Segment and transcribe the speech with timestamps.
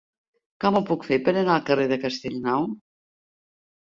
[0.65, 2.67] Com ho puc fer per anar al carrer de Castellnou?